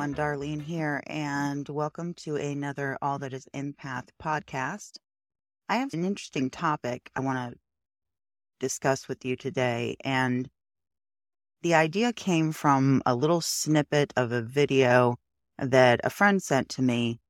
everyone. 0.00 0.14
Darlene 0.14 0.62
here, 0.62 1.02
and 1.08 1.68
welcome 1.68 2.14
to 2.14 2.36
another 2.36 2.96
Embattled 3.02 3.44
Empath 3.54 4.08
podcast. 4.18 4.92
I 5.68 5.76
have 5.76 5.92
an 5.92 6.06
interesting 6.06 6.48
topic 6.48 7.10
I 7.14 7.20
want 7.20 7.52
to 7.52 7.58
discuss 8.60 9.08
with 9.08 9.26
you 9.26 9.36
today, 9.36 9.96
and 10.02 10.48
the 11.60 11.74
idea 11.74 12.14
came 12.14 12.50
from 12.52 13.02
a 13.04 13.14
little 13.14 13.42
snippet 13.42 14.14
of 14.16 14.32
a 14.32 14.40
video 14.40 15.16
that 15.58 16.00
a 16.02 16.08
friend 16.08 16.42
sent 16.42 16.70
to 16.70 16.82
me, 16.82 17.20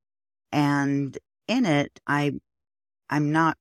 and 0.53 1.19
in 1.49 1.67
it, 1.67 1.99
I 2.07 2.35
I'm 3.09 3.33
not 3.33 3.59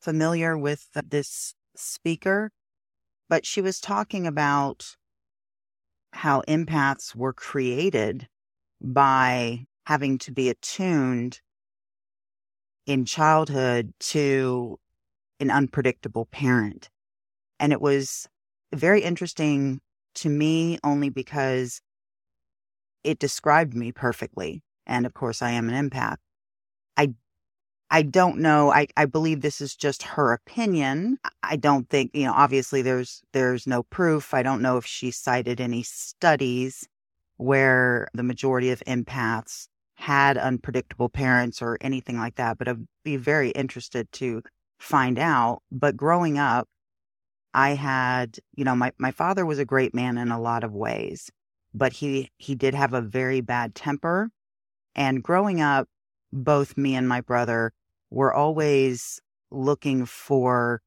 familiar 0.00 0.56
with 0.56 0.86
this 0.94 1.54
speaker, 1.74 2.52
but 3.28 3.44
she 3.44 3.60
was 3.60 3.80
talking 3.80 4.28
about 4.28 4.94
how 6.12 6.42
empaths 6.48 7.14
were 7.14 7.32
created 7.32 8.26
by 8.80 9.66
having 9.86 10.18
to 10.18 10.32
be 10.32 10.48
attuned 10.48 11.40
in 12.86 13.04
childhood 13.04 13.92
to 14.00 14.78
an 15.40 15.50
unpredictable 15.50 16.26
parent. 16.26 16.90
And 17.60 17.72
it 17.72 17.80
was 17.80 18.28
very 18.74 19.02
interesting 19.02 19.80
to 20.16 20.28
me 20.28 20.78
only 20.84 21.10
because 21.10 21.80
it 23.04 23.18
described 23.18 23.74
me 23.74 23.92
perfectly. 23.92 24.62
And 24.86 25.06
of 25.06 25.14
course, 25.14 25.42
I 25.42 25.50
am 25.50 25.68
an 25.68 25.90
empath. 25.90 26.16
I 26.96 27.14
I 27.90 28.02
don't 28.02 28.38
know. 28.38 28.70
I, 28.70 28.86
I 28.96 29.06
believe 29.06 29.40
this 29.40 29.60
is 29.62 29.74
just 29.74 30.02
her 30.02 30.32
opinion. 30.32 31.18
I 31.42 31.56
don't 31.56 31.88
think, 31.88 32.10
you 32.14 32.26
know, 32.26 32.34
obviously 32.34 32.82
there's 32.82 33.22
there's 33.32 33.66
no 33.66 33.82
proof. 33.84 34.34
I 34.34 34.42
don't 34.42 34.62
know 34.62 34.76
if 34.76 34.84
she 34.84 35.10
cited 35.10 35.60
any 35.60 35.82
studies 35.82 36.86
where 37.38 38.08
the 38.12 38.22
majority 38.22 38.70
of 38.70 38.82
empaths 38.86 39.68
had 39.94 40.36
unpredictable 40.38 41.08
parents 41.08 41.60
or 41.60 41.78
anything 41.80 42.18
like 42.18 42.36
that, 42.36 42.58
but 42.58 42.68
I'd 42.68 42.86
be 43.04 43.16
very 43.16 43.50
interested 43.50 44.10
to 44.12 44.42
find 44.78 45.18
out. 45.18 45.62
But 45.72 45.96
growing 45.96 46.38
up, 46.38 46.68
I 47.54 47.70
had, 47.70 48.38
you 48.54 48.64
know, 48.64 48.76
my, 48.76 48.92
my 48.98 49.10
father 49.10 49.44
was 49.46 49.58
a 49.58 49.64
great 49.64 49.94
man 49.94 50.18
in 50.18 50.30
a 50.30 50.40
lot 50.40 50.62
of 50.62 50.72
ways, 50.72 51.30
but 51.74 51.94
he 51.94 52.30
he 52.36 52.54
did 52.54 52.74
have 52.74 52.92
a 52.92 53.00
very 53.00 53.40
bad 53.40 53.74
temper. 53.74 54.30
And 54.94 55.22
growing 55.22 55.60
up, 55.60 55.88
both 56.32 56.76
me 56.76 56.94
and 56.94 57.08
my 57.08 57.20
brother 57.20 57.72
were 58.10 58.32
always 58.32 59.20
looking 59.50 60.04
for 60.04 60.82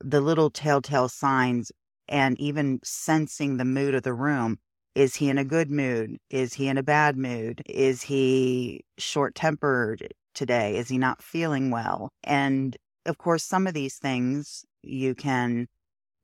the 0.00 0.20
little 0.20 0.50
telltale 0.50 1.08
signs 1.08 1.72
and 2.08 2.38
even 2.40 2.80
sensing 2.84 3.56
the 3.56 3.64
mood 3.64 3.94
of 3.94 4.02
the 4.02 4.14
room. 4.14 4.58
Is 4.96 5.16
he 5.16 5.28
in 5.28 5.36
a 5.36 5.44
good 5.44 5.70
mood? 5.70 6.16
Is 6.30 6.54
he 6.54 6.68
in 6.68 6.78
a 6.78 6.82
bad 6.82 7.18
mood? 7.18 7.60
Is 7.66 8.00
he 8.00 8.82
short 8.96 9.34
tempered 9.34 10.14
today? 10.34 10.78
Is 10.78 10.88
he 10.88 10.96
not 10.96 11.22
feeling 11.22 11.70
well? 11.70 12.08
And 12.24 12.74
of 13.04 13.18
course, 13.18 13.44
some 13.44 13.66
of 13.66 13.74
these 13.74 13.96
things 13.98 14.64
you 14.82 15.14
can 15.14 15.68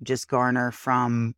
just 0.02 0.26
garner 0.26 0.70
from, 0.70 1.34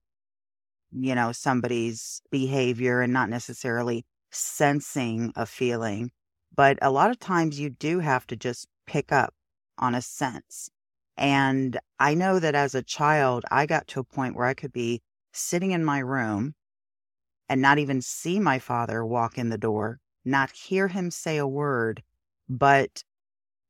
you 0.93 1.17
know, 1.17 1.33
somebody's 1.33 2.23
behavior 2.31 3.01
and 3.01 3.13
not 3.13 3.29
necessarily 3.29 4.05
sensing 4.31 5.33
a 5.35 5.45
feeling. 5.45 6.13
But 6.55 6.79
a 6.81 6.93
lot 6.93 7.11
of 7.11 7.19
times 7.19 7.59
you 7.59 7.69
do 7.69 7.99
have 7.99 8.29
to 8.29 8.37
just 8.37 8.69
pick 8.87 9.11
up 9.11 9.35
on 9.77 9.97
a 9.97 10.03
sense. 10.03 10.71
And 11.17 11.81
I 11.99 12.15
know 12.15 12.39
that 12.39 12.55
as 12.55 12.77
a 12.77 12.83
child, 12.83 13.45
I 13.51 13.67
got 13.67 13.89
to 13.89 13.99
a 13.99 14.05
point 14.05 14.37
where 14.37 14.47
I 14.47 14.55
could 14.55 14.73
be 14.73 15.03
sitting 15.33 15.73
in 15.73 15.85
my 15.85 15.99
room 15.99 16.55
and 17.49 17.61
not 17.61 17.79
even 17.79 18.01
see 18.01 18.41
my 18.41 18.59
father 18.59 19.05
walk 19.05 19.39
in 19.39 19.49
the 19.49 19.59
door, 19.59 19.99
not 20.25 20.51
hear 20.51 20.89
him 20.89 21.11
say 21.11 21.37
a 21.37 21.47
word, 21.47 22.03
but 22.49 23.03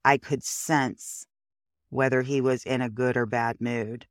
I 0.04 0.18
could 0.18 0.44
sense 0.44 1.26
whether 1.90 2.22
he 2.22 2.40
was 2.40 2.64
in 2.64 2.80
a 2.80 2.90
good 2.90 3.16
or 3.16 3.26
bad 3.26 3.60
mood. 3.60 4.06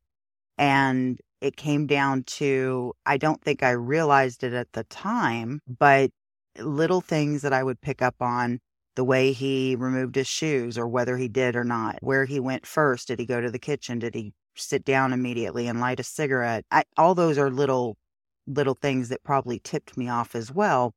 And 0.56 1.18
it 1.40 1.56
came 1.56 1.86
down 1.86 2.22
to, 2.24 2.92
I 3.04 3.16
don't 3.16 3.42
think 3.42 3.62
I 3.62 3.70
realized 3.70 4.44
it 4.44 4.52
at 4.52 4.72
the 4.72 4.84
time, 4.84 5.60
but 5.66 6.10
little 6.58 7.00
things 7.00 7.42
that 7.42 7.52
I 7.52 7.62
would 7.62 7.80
pick 7.80 8.00
up 8.00 8.16
on 8.20 8.60
the 8.96 9.04
way 9.04 9.32
he 9.32 9.76
removed 9.76 10.14
his 10.14 10.28
shoes 10.28 10.78
or 10.78 10.86
whether 10.86 11.16
he 11.16 11.28
did 11.28 11.56
or 11.56 11.64
not, 11.64 11.98
where 12.00 12.24
he 12.24 12.38
went 12.38 12.66
first. 12.66 13.08
Did 13.08 13.18
he 13.18 13.26
go 13.26 13.40
to 13.40 13.50
the 13.50 13.58
kitchen? 13.58 13.98
Did 13.98 14.14
he 14.14 14.32
sit 14.54 14.84
down 14.84 15.12
immediately 15.12 15.66
and 15.66 15.80
light 15.80 16.00
a 16.00 16.04
cigarette? 16.04 16.64
I, 16.70 16.84
all 16.96 17.14
those 17.14 17.36
are 17.36 17.50
little, 17.50 17.96
little 18.46 18.74
things 18.74 19.08
that 19.08 19.24
probably 19.24 19.58
tipped 19.58 19.96
me 19.96 20.08
off 20.08 20.34
as 20.34 20.52
well. 20.52 20.92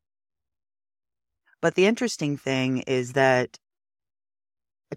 But 1.61 1.75
the 1.75 1.85
interesting 1.85 2.37
thing 2.37 2.79
is 2.79 3.13
that, 3.13 3.57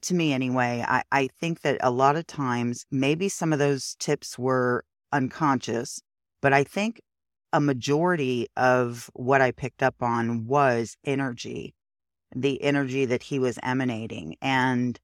to 0.02 0.14
me 0.14 0.32
anyway, 0.32 0.84
I, 0.86 1.02
I 1.10 1.28
think 1.40 1.62
that 1.62 1.78
a 1.80 1.90
lot 1.90 2.16
of 2.16 2.26
times 2.26 2.84
maybe 2.90 3.28
some 3.28 3.52
of 3.52 3.58
those 3.58 3.96
tips 3.98 4.38
were 4.38 4.84
unconscious, 5.12 6.00
but 6.40 6.52
I 6.52 6.64
think 6.64 7.00
a 7.52 7.60
majority 7.60 8.46
of 8.56 9.10
what 9.14 9.40
I 9.40 9.50
picked 9.50 9.82
up 9.82 9.96
on 10.02 10.46
was 10.46 10.96
energy, 11.04 11.74
the 12.34 12.62
energy 12.62 13.04
that 13.06 13.24
he 13.24 13.38
was 13.38 13.58
emanating. 13.62 14.36
And 14.40 14.98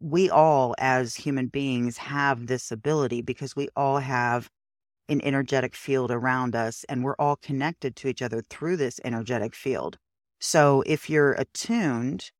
we 0.00 0.30
all, 0.30 0.74
as 0.78 1.16
human 1.16 1.48
beings, 1.48 1.98
have 1.98 2.46
this 2.46 2.70
ability 2.70 3.20
because 3.20 3.54
we 3.56 3.68
all 3.76 3.98
have 3.98 4.48
an 5.08 5.20
energetic 5.22 5.74
field 5.74 6.10
around 6.10 6.56
us 6.56 6.84
and 6.88 7.04
we're 7.04 7.16
all 7.18 7.36
connected 7.36 7.96
to 7.96 8.08
each 8.08 8.22
other 8.22 8.42
through 8.42 8.76
this 8.76 9.00
energetic 9.04 9.54
field. 9.54 9.98
So 10.40 10.82
if 10.86 11.08
you're 11.08 11.32
attuned 11.32 12.30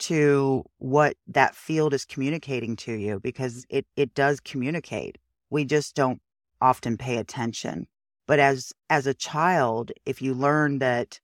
to 0.00 0.64
what 0.78 1.16
that 1.26 1.54
field 1.54 1.92
is 1.92 2.04
communicating 2.04 2.76
to 2.76 2.92
you, 2.92 3.20
because 3.20 3.66
it, 3.68 3.86
it 3.96 4.14
does 4.14 4.40
communicate, 4.40 5.18
we 5.50 5.64
just 5.64 5.94
don't 5.94 6.20
often 6.60 6.96
pay 6.96 7.16
attention. 7.16 7.86
But 8.26 8.38
as 8.38 8.72
as 8.88 9.06
a 9.06 9.14
child, 9.14 9.90
if 10.06 10.22
you 10.22 10.34
learn 10.34 10.78
that, 10.78 11.20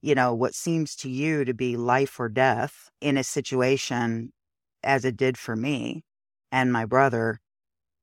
you 0.00 0.14
know, 0.14 0.32
what 0.32 0.54
seems 0.54 0.94
to 0.96 1.10
you 1.10 1.44
to 1.44 1.52
be 1.52 1.76
life 1.76 2.20
or 2.20 2.28
death 2.28 2.88
in 3.00 3.18
a 3.18 3.24
situation, 3.24 4.32
as 4.82 5.04
it 5.04 5.16
did 5.16 5.36
for 5.36 5.56
me 5.56 6.04
and 6.52 6.72
my 6.72 6.84
brother, 6.84 7.40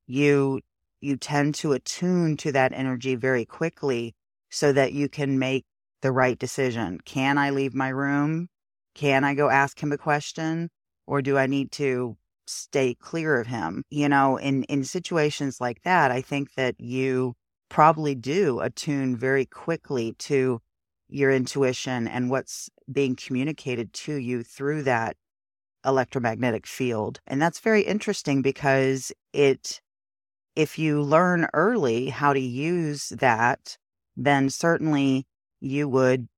you 0.06 0.60
you 1.04 1.16
tend 1.16 1.54
to 1.56 1.72
attune 1.72 2.36
to 2.38 2.52
that 2.52 2.72
energy 2.72 3.14
very 3.14 3.44
quickly 3.44 4.14
so 4.50 4.72
that 4.72 4.92
you 4.92 5.08
can 5.08 5.38
make 5.38 5.64
the 6.02 6.12
right 6.12 6.38
decision. 6.38 6.98
Can 7.04 7.38
I 7.38 7.50
leave 7.50 7.74
my 7.74 7.88
room? 7.88 8.48
Can 8.94 9.24
I 9.24 9.34
go 9.34 9.50
ask 9.50 9.80
him 9.82 9.92
a 9.92 9.98
question? 9.98 10.70
Or 11.06 11.22
do 11.22 11.36
I 11.36 11.46
need 11.46 11.70
to 11.72 12.16
stay 12.46 12.94
clear 12.94 13.40
of 13.40 13.46
him. 13.46 13.84
You 13.90 14.08
know, 14.08 14.36
in, 14.36 14.64
in 14.64 14.84
situations 14.84 15.60
like 15.60 15.82
that, 15.82 16.10
I 16.10 16.20
think 16.20 16.54
that 16.54 16.80
you 16.80 17.34
probably 17.68 18.14
do 18.14 18.60
attune 18.60 19.16
very 19.16 19.46
quickly 19.46 20.12
to 20.18 20.60
your 21.08 21.30
intuition 21.30 22.08
and 22.08 22.30
what's 22.30 22.68
being 22.90 23.16
communicated 23.16 23.92
to 23.92 24.14
you 24.14 24.42
through 24.42 24.82
that 24.84 25.16
electromagnetic 25.84 26.66
field. 26.66 27.20
And 27.26 27.40
that's 27.40 27.60
very 27.60 27.82
interesting 27.82 28.42
because 28.42 29.12
it, 29.32 29.80
if 30.56 30.78
you 30.78 31.02
learn 31.02 31.48
early 31.52 32.10
how 32.10 32.32
to 32.32 32.40
use 32.40 33.08
that, 33.08 33.76
then 34.16 34.50
certainly 34.50 35.26
you 35.60 35.88
would 35.88 36.28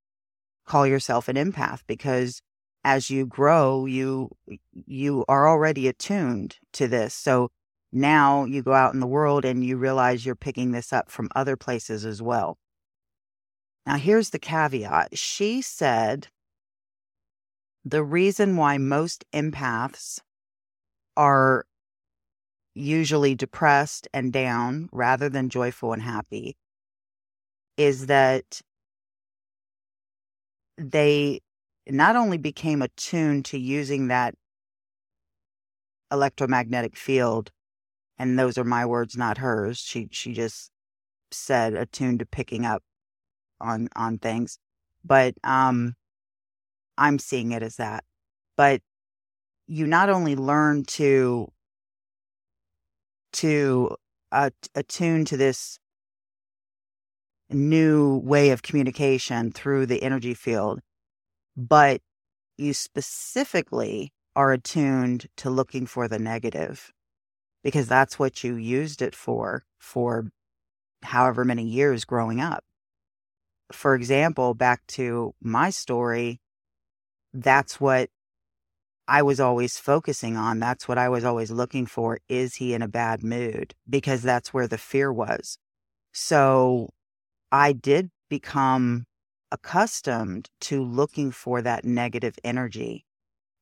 call 0.65 0.87
yourself 0.87 1.27
an 1.27 1.35
empath 1.35 1.81
because 1.87 2.41
as 2.83 3.09
you 3.09 3.25
grow, 3.25 3.85
you 3.85 4.29
you 4.73 5.25
are 5.27 5.47
already 5.47 5.87
attuned 5.87 6.57
to 6.73 6.87
this. 6.87 7.13
So 7.13 7.49
now 7.91 8.45
you 8.45 8.61
go 8.61 8.73
out 8.73 8.93
in 8.93 8.99
the 8.99 9.07
world 9.07 9.45
and 9.45 9.63
you 9.63 9.77
realize 9.77 10.25
you're 10.25 10.35
picking 10.35 10.71
this 10.71 10.91
up 10.91 11.09
from 11.09 11.29
other 11.35 11.55
places 11.55 12.05
as 12.05 12.21
well. 12.21 12.57
Now, 13.85 13.95
here's 13.95 14.31
the 14.31 14.39
caveat. 14.39 15.17
She 15.17 15.61
said 15.61 16.27
the 17.85 18.03
reason 18.03 18.57
why 18.57 18.77
most 18.77 19.23
empaths 19.33 20.19
are 21.15 21.65
usually 22.77 23.35
depressed 23.35 24.07
and 24.13 24.31
down 24.31 24.89
rather 24.91 25.29
than 25.29 25.49
joyful 25.49 25.93
and 25.93 26.01
happy 26.01 26.55
is 27.75 28.07
that 28.07 28.61
they 30.77 31.41
not 31.87 32.15
only 32.15 32.37
became 32.37 32.81
attuned 32.81 33.45
to 33.45 33.57
using 33.57 34.07
that 34.07 34.35
electromagnetic 36.11 36.95
field, 36.95 37.51
and 38.17 38.37
those 38.37 38.57
are 38.57 38.63
my 38.63 38.85
words, 38.85 39.15
not 39.15 39.37
hers. 39.37 39.79
She 39.79 40.07
she 40.11 40.33
just 40.33 40.71
said 41.31 41.73
attuned 41.73 42.19
to 42.19 42.25
picking 42.25 42.65
up 42.65 42.83
on 43.59 43.89
on 43.95 44.17
things, 44.17 44.59
but 45.03 45.35
um, 45.43 45.95
I'm 46.97 47.19
seeing 47.19 47.51
it 47.51 47.63
as 47.63 47.77
that. 47.77 48.03
But 48.55 48.81
you 49.67 49.85
not 49.87 50.09
only 50.09 50.35
learn 50.35 50.85
to 50.85 51.51
to 53.37 53.95
uh, 54.31 54.49
attune 54.75 55.25
to 55.25 55.37
this 55.37 55.79
new 57.49 58.17
way 58.17 58.49
of 58.49 58.61
communication 58.61 59.51
through 59.51 59.85
the 59.85 60.03
energy 60.03 60.33
field, 60.33 60.81
but 61.55 62.01
you 62.57 62.73
specifically 62.73 64.11
are 64.35 64.51
attuned 64.51 65.27
to 65.37 65.49
looking 65.49 65.85
for 65.85 66.07
the 66.07 66.19
negative 66.19 66.91
because 67.63 67.87
that's 67.87 68.19
what 68.19 68.43
you 68.43 68.55
used 68.55 69.01
it 69.01 69.15
for 69.15 69.63
for 69.79 70.31
however 71.03 71.45
many 71.45 71.63
years 71.63 72.05
growing 72.05 72.41
up. 72.41 72.63
For 73.71 73.95
example, 73.95 74.53
back 74.53 74.85
to 74.89 75.33
my 75.41 75.69
story, 75.69 76.39
that's 77.33 77.79
what 77.79 78.09
I 79.07 79.21
was 79.21 79.39
always 79.39 79.77
focusing 79.77 80.35
on. 80.35 80.59
That's 80.59 80.87
what 80.87 80.97
I 80.97 81.09
was 81.09 81.23
always 81.23 81.51
looking 81.51 81.85
for. 81.85 82.19
Is 82.27 82.55
he 82.55 82.73
in 82.73 82.81
a 82.81 82.87
bad 82.87 83.23
mood? 83.23 83.73
Because 83.89 84.21
that's 84.21 84.53
where 84.53 84.67
the 84.67 84.77
fear 84.77 85.11
was. 85.13 85.57
So 86.11 86.89
I 87.51 87.73
did 87.73 88.09
become 88.29 89.05
accustomed 89.51 90.49
to 90.61 90.83
looking 90.83 91.31
for 91.31 91.61
that 91.61 91.85
negative 91.85 92.35
energy. 92.43 93.05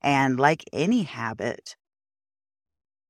And 0.01 0.39
like 0.39 0.63
any 0.73 1.03
habit, 1.03 1.75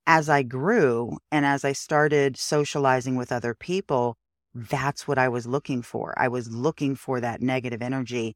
as 0.07 0.29
I 0.29 0.43
grew 0.43 1.17
and 1.31 1.45
as 1.45 1.65
I 1.65 1.71
started 1.71 2.37
socializing 2.37 3.15
with 3.15 3.31
other 3.31 3.53
people, 3.53 4.17
that's 4.53 5.07
what 5.07 5.17
I 5.17 5.27
was 5.29 5.47
looking 5.47 5.81
for. 5.81 6.13
I 6.17 6.27
was 6.27 6.49
looking 6.49 6.95
for 6.95 7.19
that 7.19 7.41
negative 7.41 7.81
energy, 7.81 8.35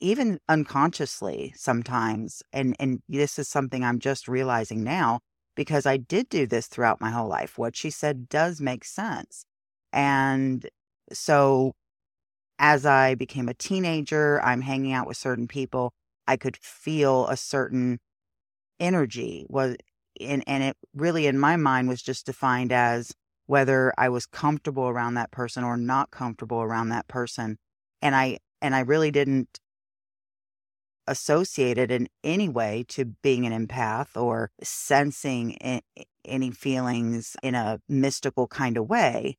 even 0.00 0.38
unconsciously 0.48 1.52
sometimes. 1.56 2.42
And, 2.52 2.76
and 2.78 3.00
this 3.08 3.38
is 3.38 3.48
something 3.48 3.84
I'm 3.84 3.98
just 3.98 4.28
realizing 4.28 4.82
now 4.82 5.20
because 5.54 5.86
I 5.86 5.96
did 5.96 6.28
do 6.28 6.46
this 6.46 6.66
throughout 6.66 7.00
my 7.00 7.10
whole 7.10 7.28
life. 7.28 7.58
What 7.58 7.76
she 7.76 7.90
said 7.90 8.28
does 8.28 8.60
make 8.60 8.84
sense. 8.84 9.44
And 9.92 10.68
so 11.12 11.72
as 12.58 12.86
I 12.86 13.14
became 13.14 13.48
a 13.48 13.54
teenager, 13.54 14.40
I'm 14.42 14.62
hanging 14.62 14.92
out 14.92 15.06
with 15.06 15.16
certain 15.16 15.48
people. 15.48 15.92
I 16.26 16.36
could 16.36 16.56
feel 16.56 17.26
a 17.26 17.36
certain 17.36 17.98
energy 18.80 19.46
was 19.48 19.76
and, 20.20 20.44
and 20.46 20.62
it 20.62 20.76
really 20.94 21.26
in 21.26 21.38
my 21.38 21.56
mind 21.56 21.88
was 21.88 22.02
just 22.02 22.26
defined 22.26 22.72
as 22.72 23.12
whether 23.46 23.92
I 23.98 24.08
was 24.08 24.26
comfortable 24.26 24.88
around 24.88 25.14
that 25.14 25.30
person 25.30 25.64
or 25.64 25.76
not 25.76 26.10
comfortable 26.10 26.62
around 26.62 26.90
that 26.90 27.08
person. 27.08 27.58
And 28.00 28.14
I 28.14 28.38
and 28.60 28.74
I 28.74 28.80
really 28.80 29.10
didn't 29.10 29.58
associate 31.12 31.78
it 31.78 31.90
in 31.90 32.08
any 32.24 32.48
way 32.48 32.84
to 32.88 33.04
being 33.04 33.46
an 33.46 33.66
empath 33.66 34.20
or 34.20 34.50
sensing 34.62 35.80
any 36.24 36.50
feelings 36.50 37.36
in 37.42 37.54
a 37.54 37.80
mystical 37.88 38.48
kind 38.48 38.76
of 38.76 38.88
way. 38.88 39.36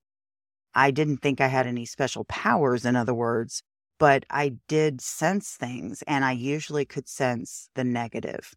I 0.74 0.92
didn't 0.92 1.18
think 1.18 1.42
I 1.42 1.48
had 1.48 1.68
any 1.68 1.86
special 1.86 2.24
powers, 2.26 2.86
in 2.86 2.96
other 2.96 3.14
words, 3.14 3.62
but 4.00 4.26
I 4.30 4.56
did 4.68 5.02
sense 5.02 5.52
things 5.52 6.04
and 6.08 6.26
I 6.26 6.32
usually 6.32 6.86
could 6.86 7.08
sense 7.08 7.70
the 7.76 7.84
negative 7.84 8.54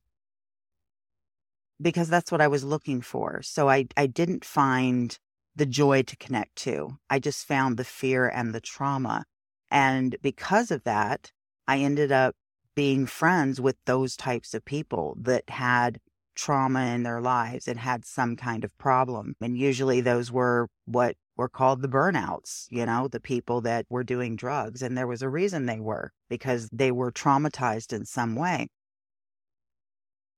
because 1.80 2.08
that's 2.08 2.32
what 2.32 2.40
I 2.40 2.48
was 2.48 2.64
looking 2.64 3.00
for. 3.02 3.42
So 3.42 3.68
I, 3.68 3.86
I 3.96 4.06
didn't 4.06 4.44
find 4.44 5.18
the 5.54 5.66
joy 5.66 6.02
to 6.02 6.16
connect 6.16 6.56
to. 6.56 6.98
I 7.10 7.18
just 7.18 7.46
found 7.46 7.76
the 7.76 7.84
fear 7.84 8.28
and 8.28 8.54
the 8.54 8.60
trauma. 8.60 9.24
And 9.70 10.16
because 10.22 10.70
of 10.70 10.84
that, 10.84 11.32
I 11.66 11.78
ended 11.78 12.12
up 12.12 12.34
being 12.76 13.06
friends 13.06 13.60
with 13.60 13.76
those 13.86 14.16
types 14.16 14.54
of 14.54 14.64
people 14.64 15.16
that 15.20 15.48
had 15.50 15.98
trauma 16.36 16.94
in 16.94 17.02
their 17.02 17.20
lives 17.20 17.66
and 17.66 17.80
had 17.80 18.04
some 18.04 18.36
kind 18.36 18.62
of 18.62 18.78
problem. 18.78 19.34
And 19.40 19.58
usually 19.58 20.00
those 20.00 20.30
were 20.30 20.68
what 20.84 21.16
were 21.36 21.48
called 21.48 21.82
the 21.82 21.88
burnouts, 21.88 22.66
you 22.70 22.86
know, 22.86 23.08
the 23.08 23.20
people 23.20 23.62
that 23.62 23.86
were 23.88 24.04
doing 24.04 24.36
drugs. 24.36 24.82
And 24.82 24.96
there 24.96 25.06
was 25.06 25.22
a 25.22 25.28
reason 25.28 25.66
they 25.66 25.80
were 25.80 26.12
because 26.28 26.68
they 26.70 26.92
were 26.92 27.10
traumatized 27.10 27.92
in 27.92 28.04
some 28.04 28.36
way. 28.36 28.68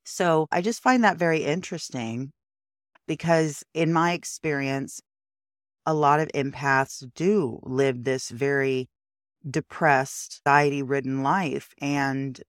So 0.04 0.46
I 0.50 0.62
just 0.62 0.82
find 0.82 1.04
that 1.04 1.18
very 1.18 1.44
interesting 1.44 2.32
because, 3.06 3.62
in 3.74 3.92
my 3.92 4.12
experience, 4.12 5.00
a 5.84 5.94
lot 5.94 6.20
of 6.20 6.28
empaths 6.34 7.04
do 7.14 7.58
live 7.62 8.04
this 8.04 8.30
very 8.30 8.88
depressed, 9.48 10.40
anxiety 10.46 10.82
ridden 10.82 11.22
life. 11.22 11.74
And, 11.80 12.40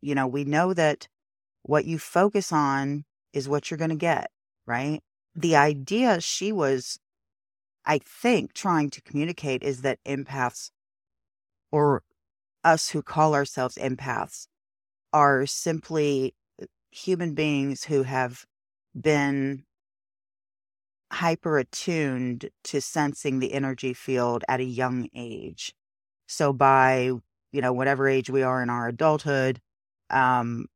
you 0.00 0.14
know, 0.14 0.26
we 0.26 0.44
know 0.44 0.74
that 0.74 1.08
what 1.62 1.84
you 1.84 1.98
focus 1.98 2.52
on 2.52 3.04
is 3.32 3.48
what 3.48 3.70
you're 3.70 3.78
going 3.78 3.90
to 3.90 3.96
get, 3.96 4.30
right? 4.66 5.00
The 5.34 5.56
idea 5.56 6.20
she 6.20 6.52
was, 6.52 6.98
I 7.84 7.98
think, 7.98 8.54
trying 8.54 8.90
to 8.90 9.02
communicate 9.02 9.62
is 9.62 9.82
that 9.82 9.98
empaths 10.06 10.70
or 11.70 12.02
us 12.64 12.90
who 12.90 13.02
call 13.02 13.34
ourselves 13.34 13.76
empaths 13.76 14.46
are 15.12 15.46
simply 15.46 16.34
uh, 16.60 16.66
human 16.90 17.34
beings 17.34 17.84
who 17.84 18.02
have 18.02 18.44
been 18.98 19.64
hyper 21.12 21.58
attuned 21.58 22.50
to 22.64 22.80
sensing 22.80 23.38
the 23.38 23.52
energy 23.52 23.94
field 23.94 24.44
at 24.48 24.60
a 24.60 24.64
young 24.64 25.08
age. 25.14 25.74
So 26.28 26.52
by, 26.52 27.12
you 27.52 27.60
know, 27.60 27.72
whatever 27.72 28.08
age 28.08 28.30
we 28.30 28.42
are 28.42 28.62
in 28.62 28.70
our 28.70 28.88
adulthood, 28.88 29.60
um, 30.10 30.66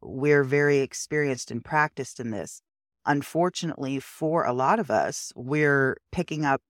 we're 0.00 0.44
very 0.44 0.78
experienced 0.78 1.50
and 1.50 1.64
practiced 1.64 2.18
in 2.18 2.30
this. 2.30 2.60
Unfortunately, 3.06 4.00
for 4.00 4.44
a 4.44 4.52
lot 4.52 4.78
of 4.78 4.90
us, 4.90 5.32
we're 5.36 5.98
picking 6.10 6.44
up 6.44 6.62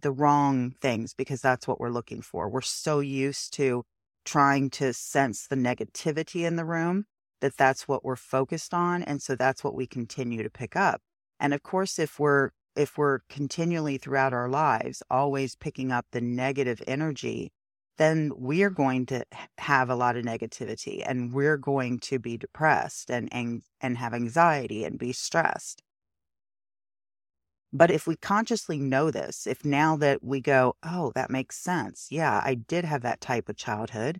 the 0.00 0.12
wrong 0.12 0.74
things 0.80 1.14
because 1.14 1.40
that's 1.40 1.66
what 1.66 1.80
we're 1.80 1.90
looking 1.90 2.22
for. 2.22 2.48
We're 2.48 2.60
so 2.60 3.00
used 3.00 3.52
to 3.54 3.84
trying 4.24 4.70
to 4.70 4.92
sense 4.92 5.46
the 5.46 5.56
negativity 5.56 6.44
in 6.44 6.56
the 6.56 6.64
room 6.64 7.06
that 7.40 7.56
that's 7.56 7.88
what 7.88 8.04
we're 8.04 8.16
focused 8.16 8.74
on 8.74 9.02
and 9.02 9.22
so 9.22 9.34
that's 9.34 9.64
what 9.64 9.74
we 9.74 9.86
continue 9.86 10.42
to 10.42 10.50
pick 10.50 10.76
up 10.76 11.00
and 11.40 11.54
of 11.54 11.62
course 11.62 11.98
if 11.98 12.18
we're 12.18 12.50
if 12.78 12.96
we're 12.96 13.20
continually 13.28 13.98
throughout 13.98 14.32
our 14.32 14.48
lives 14.48 15.02
always 15.10 15.56
picking 15.56 15.92
up 15.92 16.06
the 16.12 16.20
negative 16.20 16.82
energy 16.86 17.52
then 17.98 18.30
we're 18.36 18.70
going 18.70 19.04
to 19.06 19.24
have 19.58 19.90
a 19.90 19.96
lot 19.96 20.16
of 20.16 20.24
negativity 20.24 21.02
and 21.04 21.32
we're 21.32 21.56
going 21.56 21.98
to 21.98 22.18
be 22.18 22.36
depressed 22.36 23.10
and 23.10 23.28
and, 23.32 23.62
and 23.80 23.98
have 23.98 24.14
anxiety 24.14 24.84
and 24.84 24.98
be 24.98 25.12
stressed 25.12 25.82
but 27.72 27.90
if 27.90 28.06
we 28.06 28.16
consciously 28.16 28.78
know 28.78 29.10
this, 29.10 29.46
if 29.46 29.64
now 29.64 29.96
that 29.98 30.24
we 30.24 30.40
go, 30.40 30.76
oh, 30.82 31.12
that 31.14 31.30
makes 31.30 31.58
sense. 31.58 32.08
Yeah, 32.10 32.40
I 32.42 32.54
did 32.54 32.84
have 32.84 33.02
that 33.02 33.20
type 33.20 33.48
of 33.48 33.56
childhood. 33.56 34.18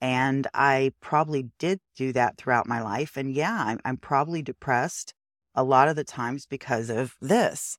And 0.00 0.46
I 0.54 0.92
probably 1.00 1.50
did 1.58 1.80
do 1.96 2.12
that 2.12 2.36
throughout 2.36 2.68
my 2.68 2.82
life. 2.82 3.16
And 3.16 3.32
yeah, 3.32 3.64
I'm, 3.66 3.80
I'm 3.84 3.96
probably 3.96 4.42
depressed 4.42 5.14
a 5.54 5.64
lot 5.64 5.88
of 5.88 5.96
the 5.96 6.04
times 6.04 6.46
because 6.46 6.90
of 6.90 7.14
this. 7.20 7.78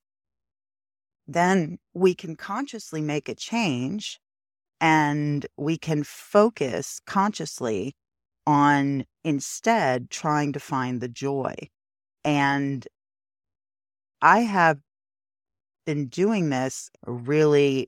Then 1.28 1.80
we 1.94 2.14
can 2.14 2.36
consciously 2.36 3.02
make 3.02 3.28
a 3.30 3.36
change 3.36 4.20
and 4.80 5.46
we 5.58 5.78
can 5.78 6.04
focus 6.04 7.00
consciously 7.06 7.96
on 8.46 9.06
instead 9.24 10.10
trying 10.10 10.54
to 10.54 10.60
find 10.60 11.02
the 11.02 11.08
joy. 11.08 11.56
And 12.24 12.88
I 14.22 14.42
have 14.42 14.80
been 15.86 16.08
doing 16.08 16.50
this 16.50 16.90
really 17.06 17.88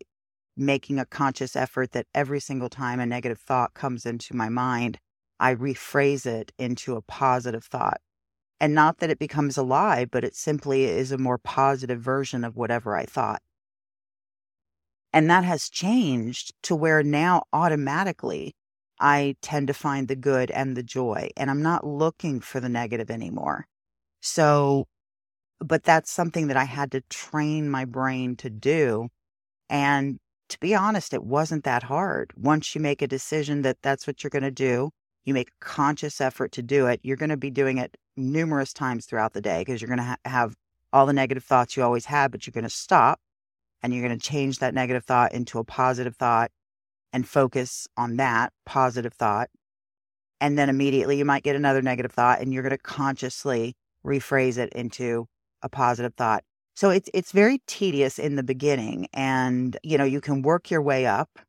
making 0.55 0.99
a 0.99 1.05
conscious 1.05 1.55
effort 1.55 1.91
that 1.91 2.07
every 2.15 2.39
single 2.39 2.69
time 2.69 2.99
a 2.99 3.05
negative 3.05 3.39
thought 3.39 3.73
comes 3.73 4.05
into 4.05 4.35
my 4.35 4.49
mind, 4.49 4.97
I 5.39 5.53
rephrase 5.55 6.25
it 6.25 6.51
into 6.57 6.95
a 6.95 7.01
positive 7.01 7.63
thought. 7.65 8.01
And 8.59 8.73
not 8.73 8.97
that 8.99 9.09
it 9.09 9.19
becomes 9.19 9.57
a 9.57 9.63
lie, 9.63 10.05
but 10.05 10.23
it 10.23 10.35
simply 10.35 10.85
is 10.85 11.11
a 11.11 11.17
more 11.17 11.37
positive 11.37 12.01
version 12.01 12.43
of 12.43 12.55
whatever 12.55 12.95
I 12.95 13.05
thought. 13.05 13.41
And 15.13 15.29
that 15.29 15.43
has 15.43 15.69
changed 15.69 16.53
to 16.63 16.75
where 16.75 17.03
now 17.03 17.43
automatically 17.53 18.55
I 18.99 19.35
tend 19.41 19.67
to 19.67 19.73
find 19.73 20.07
the 20.07 20.15
good 20.15 20.49
and 20.51 20.75
the 20.75 20.83
joy, 20.83 21.29
and 21.37 21.49
I'm 21.51 21.61
not 21.61 21.85
looking 21.85 22.39
for 22.39 22.59
the 22.59 22.69
negative 22.69 23.11
anymore. 23.11 23.67
So, 24.21 24.85
but 25.59 25.83
that's 25.83 26.11
something 26.11 26.47
that 26.47 26.57
I 26.57 26.63
had 26.63 26.91
to 26.91 27.01
train 27.09 27.69
my 27.69 27.85
brain 27.85 28.35
to 28.37 28.49
do. 28.49 29.09
And 29.69 30.19
to 30.49 30.59
be 30.59 30.73
honest, 30.73 31.13
it 31.13 31.23
wasn't 31.23 31.63
that 31.65 31.83
hard. 31.83 32.31
Once 32.35 32.73
you 32.73 32.81
make 32.81 33.01
a 33.01 33.07
decision 33.07 33.61
that 33.61 33.77
that's 33.81 34.07
what 34.07 34.23
you're 34.23 34.29
going 34.29 34.43
to 34.43 34.51
do, 34.51 34.91
you 35.25 35.33
make 35.33 35.49
a 35.49 35.65
conscious 35.65 36.21
effort 36.21 36.51
to 36.53 36.63
do 36.63 36.87
it, 36.87 36.99
you're 37.03 37.17
going 37.17 37.29
to 37.29 37.37
be 37.37 37.51
doing 37.51 37.77
it 37.77 37.95
numerous 38.17 38.73
times 38.73 39.05
throughout 39.05 39.33
the 39.33 39.41
day 39.41 39.61
because 39.61 39.81
you're 39.81 39.87
going 39.87 39.99
to 39.99 40.03
ha- 40.03 40.17
have 40.25 40.55
all 40.91 41.05
the 41.05 41.13
negative 41.13 41.43
thoughts 41.43 41.77
you 41.77 41.83
always 41.83 42.05
had, 42.05 42.31
but 42.31 42.45
you're 42.45 42.53
going 42.53 42.63
to 42.63 42.69
stop 42.69 43.19
and 43.81 43.93
you're 43.93 44.05
going 44.05 44.17
to 44.17 44.25
change 44.25 44.59
that 44.59 44.73
negative 44.73 45.05
thought 45.05 45.33
into 45.33 45.59
a 45.59 45.63
positive 45.63 46.15
thought 46.15 46.51
and 47.13 47.27
focus 47.27 47.87
on 47.95 48.17
that 48.17 48.51
positive 48.65 49.13
thought. 49.13 49.49
And 50.39 50.57
then 50.57 50.69
immediately 50.69 51.17
you 51.17 51.25
might 51.25 51.43
get 51.43 51.55
another 51.55 51.81
negative 51.81 52.11
thought 52.11 52.41
and 52.41 52.53
you're 52.53 52.63
going 52.63 52.71
to 52.71 52.77
consciously 52.77 53.75
rephrase 54.05 54.57
it 54.57 54.71
into 54.73 55.27
a 55.61 55.69
positive 55.69 56.13
thought. 56.15 56.43
So 56.75 56.91
it's 56.91 57.09
it's 57.13 57.31
very 57.31 57.59
tedious 57.65 58.19
in 58.19 58.35
the 58.35 58.43
beginning 58.43 59.07
and 59.13 59.75
you 59.83 59.97
know, 59.97 60.03
you 60.03 60.21
can 60.21 60.43
work 60.43 60.69
your 60.69 60.81
way 60.81 61.05
up. 61.07 61.39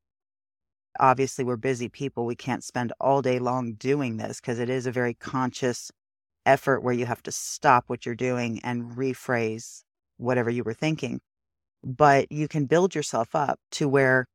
Obviously, 1.00 1.44
we're 1.44 1.56
busy 1.56 1.88
people. 1.88 2.26
We 2.26 2.34
can't 2.34 2.64
spend 2.64 2.92
all 2.98 3.22
day 3.22 3.38
long 3.38 3.74
doing 3.74 4.16
this 4.16 4.40
because 4.40 4.58
it 4.58 4.70
is 4.70 4.86
a 4.86 4.90
very 4.90 5.14
conscious 5.14 5.92
effort 6.48 6.82
where 6.82 6.94
you 6.94 7.06
have 7.06 7.22
to 7.22 7.32
stop 7.32 7.84
what 7.86 8.06
you're 8.06 8.14
doing 8.14 8.60
and 8.64 8.96
rephrase 8.96 9.82
whatever 10.16 10.50
you 10.50 10.64
were 10.64 10.74
thinking. 10.74 11.20
But 11.84 12.32
you 12.32 12.48
can 12.48 12.66
build 12.66 12.94
yourself 12.94 13.34
up 13.34 13.60
to 13.72 13.88
where 13.88 14.26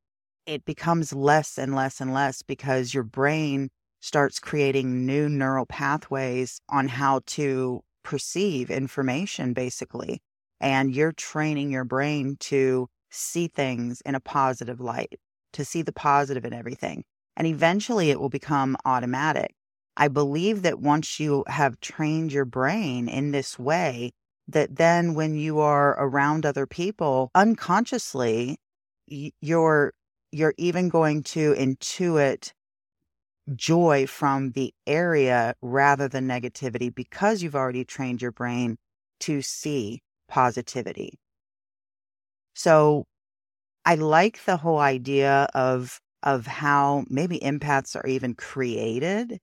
it 0.45 0.63
becomes 0.63 1.11
less 1.13 1.57
and 1.57 1.75
less 1.75 1.99
and 1.99 2.13
less 2.13 2.41
because 2.41 2.93
your 2.93 3.03
brain 3.03 3.69
starts 3.99 4.39
creating 4.39 5.05
new 5.05 5.27
neural 5.27 5.65
pathways 5.65 6.59
on 6.69 6.87
how 6.87 7.21
to 7.25 7.81
perceive 8.03 8.69
information, 8.69 9.53
basically. 9.53 10.21
And 10.59 10.93
you're 10.93 11.13
training 11.13 11.71
your 11.71 11.85
brain 11.85 12.37
to 12.41 12.87
see 13.09 13.47
things 13.47 14.01
in 14.05 14.15
a 14.15 14.19
positive 14.19 14.79
light, 14.79 15.19
to 15.53 15.65
see 15.65 15.81
the 15.81 15.93
positive 15.93 16.45
in 16.45 16.53
everything. 16.53 17.03
And 17.35 17.47
eventually 17.47 18.11
it 18.11 18.19
will 18.19 18.29
become 18.29 18.77
automatic. 18.85 19.53
I 19.95 20.07
believe 20.07 20.63
that 20.63 20.79
once 20.79 21.19
you 21.19 21.43
have 21.47 21.79
trained 21.79 22.31
your 22.33 22.45
brain 22.45 23.07
in 23.07 23.31
this 23.31 23.59
way, 23.59 24.11
that 24.47 24.75
then 24.75 25.13
when 25.13 25.35
you 25.35 25.59
are 25.59 25.91
around 25.91 26.45
other 26.45 26.65
people 26.65 27.31
unconsciously, 27.35 28.57
you're 29.07 29.93
you're 30.31 30.55
even 30.57 30.89
going 30.89 31.21
to 31.23 31.53
intuit 31.53 32.51
joy 33.55 34.07
from 34.07 34.51
the 34.51 34.73
area 34.87 35.53
rather 35.61 36.07
than 36.07 36.27
negativity 36.27 36.93
because 36.93 37.43
you've 37.43 37.55
already 37.55 37.85
trained 37.85 38.21
your 38.21 38.31
brain 38.31 38.77
to 39.19 39.41
see 39.41 40.01
positivity. 40.27 41.19
So 42.55 43.05
I 43.85 43.95
like 43.95 44.43
the 44.45 44.57
whole 44.57 44.79
idea 44.79 45.47
of 45.53 45.99
of 46.23 46.47
how 46.47 47.03
maybe 47.09 47.39
empaths 47.39 47.95
are 47.95 48.07
even 48.07 48.33
created. 48.33 49.39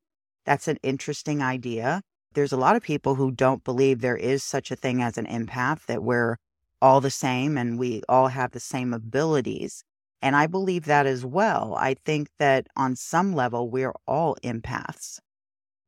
That's 0.50 0.66
an 0.66 0.78
interesting 0.82 1.42
idea. 1.42 2.02
There's 2.34 2.50
a 2.50 2.56
lot 2.56 2.74
of 2.74 2.82
people 2.82 3.14
who 3.14 3.30
don't 3.30 3.62
believe 3.62 4.00
there 4.00 4.16
is 4.16 4.42
such 4.42 4.72
a 4.72 4.74
thing 4.74 5.00
as 5.00 5.16
an 5.16 5.26
empath, 5.26 5.86
that 5.86 6.02
we're 6.02 6.38
all 6.82 7.00
the 7.00 7.08
same 7.08 7.56
and 7.56 7.78
we 7.78 8.02
all 8.08 8.26
have 8.26 8.50
the 8.50 8.58
same 8.58 8.92
abilities. 8.92 9.84
And 10.20 10.34
I 10.34 10.48
believe 10.48 10.86
that 10.86 11.06
as 11.06 11.24
well. 11.24 11.76
I 11.78 11.94
think 11.94 12.30
that 12.40 12.66
on 12.74 12.96
some 12.96 13.32
level, 13.32 13.70
we're 13.70 13.94
all 14.08 14.36
empaths. 14.42 15.20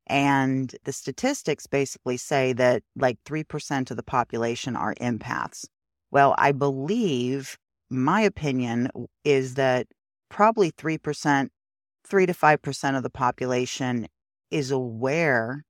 And 0.06 0.72
the 0.84 0.92
statistics 0.92 1.66
basically 1.66 2.16
say 2.16 2.52
that 2.52 2.84
like 2.94 3.18
3% 3.24 3.90
of 3.90 3.96
the 3.96 4.04
population 4.04 4.76
are 4.76 4.94
empaths. 5.00 5.64
Well, 6.12 6.36
I 6.38 6.52
believe 6.52 7.58
my 7.90 8.20
opinion 8.20 8.90
is 9.24 9.54
that 9.54 9.88
probably 10.28 10.70
3%, 10.70 11.48
3 12.06 12.26
to 12.26 12.32
5% 12.32 12.96
of 12.96 13.02
the 13.02 13.10
population 13.10 14.06
is 14.52 14.70
aware 14.70 15.64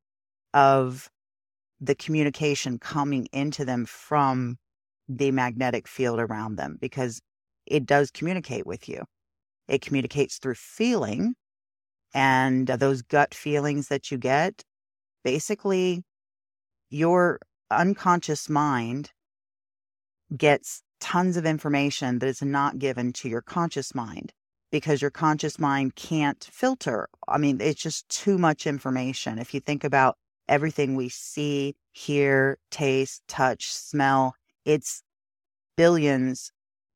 of 0.53 1.09
the 1.81 1.95
communication 1.95 2.79
coming 2.79 3.29
into 3.33 3.65
them 3.65 3.87
from 3.87 4.57
the 5.09 5.31
magnetic 5.31 5.89
field 5.89 6.21
around 6.21 6.57
them 6.57 6.79
because 6.81 7.21
it 7.67 7.87
does 7.87 8.11
communicate 8.11 8.67
with 8.67 8.89
you. 8.89 9.05
It 9.69 9.81
communicates 9.83 10.39
through 10.39 10.55
feeling. 10.55 11.35
And 12.15 12.67
those 12.67 13.01
gut 13.01 13.35
feelings 13.35 13.89
that 13.89 14.11
you 14.11 14.19
get, 14.19 14.63
basically, 15.25 16.03
your 16.91 17.41
unconscious 17.71 18.51
mind 18.51 19.13
gets 20.37 20.83
tons 21.01 21.39
of 21.39 21.47
information 21.47 22.19
that 22.19 22.27
is 22.27 22.43
not 22.43 22.79
given 22.79 23.13
to 23.15 23.29
your 23.31 23.41
conscious 23.41 23.95
mind 23.95 24.33
because 24.73 25.01
your 25.01 25.13
conscious 25.13 25.61
mind 25.61 25.95
can't 25.95 26.49
filter. 26.51 27.09
I 27.29 27.39
mean, 27.39 27.61
it's 27.61 27.81
just 27.81 28.09
too 28.09 28.39
much 28.39 28.67
information. 28.67 29.39
If 29.39 29.55
you 29.55 29.61
think 29.61 29.85
about 29.85 30.17
everything 30.49 30.97
we 30.97 31.09
see, 31.09 31.77
hear, 31.93 32.59
taste, 32.71 33.23
touch, 33.29 33.73
smell, 33.73 34.35
it's 34.65 35.03
billions 35.77 36.53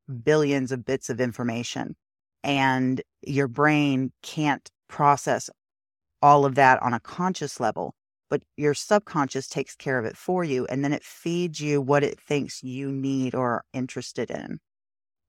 hmm. 0.07 0.17
billions 0.17 0.71
of 0.71 0.85
bits 0.85 1.09
of 1.09 1.19
information 1.19 1.95
and 2.43 3.01
your 3.21 3.47
brain 3.47 4.11
can't 4.21 4.69
process 4.87 5.49
all 6.21 6.45
of 6.45 6.55
that 6.55 6.81
on 6.81 6.93
a 6.93 6.99
conscious 6.99 7.59
level 7.59 7.93
but 8.29 8.43
your 8.57 8.73
subconscious 8.73 9.47
takes 9.47 9.75
care 9.75 9.99
of 9.99 10.05
it 10.05 10.17
for 10.17 10.43
you 10.43 10.65
and 10.67 10.83
then 10.83 10.93
it 10.93 11.03
feeds 11.03 11.59
you 11.59 11.81
what 11.81 12.03
it 12.03 12.19
thinks 12.19 12.63
you 12.63 12.91
need 12.91 13.33
or 13.35 13.47
are 13.47 13.63
interested 13.73 14.29
in 14.29 14.59